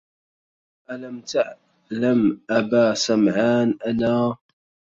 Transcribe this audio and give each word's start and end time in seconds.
ألم 0.89 1.21
تعلم 1.21 2.41
أبا 2.49 2.93
سمعان 2.93 3.77
أنا 3.85 4.37